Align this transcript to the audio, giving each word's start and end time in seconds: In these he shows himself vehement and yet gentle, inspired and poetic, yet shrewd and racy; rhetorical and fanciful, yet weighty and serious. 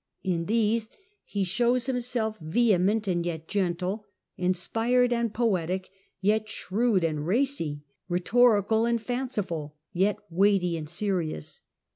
In 0.23 0.45
these 0.47 0.89
he 1.25 1.43
shows 1.43 1.85
himself 1.85 2.39
vehement 2.39 3.07
and 3.07 3.23
yet 3.23 3.47
gentle, 3.47 4.07
inspired 4.35 5.13
and 5.13 5.31
poetic, 5.31 5.91
yet 6.21 6.49
shrewd 6.49 7.03
and 7.03 7.27
racy; 7.27 7.83
rhetorical 8.09 8.87
and 8.87 8.99
fanciful, 8.99 9.75
yet 9.93 10.17
weighty 10.31 10.75
and 10.75 10.89
serious. 10.89 11.61